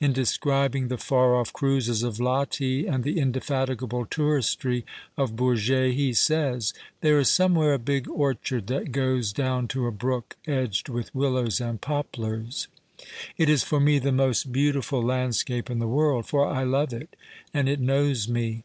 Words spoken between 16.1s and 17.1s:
lor i love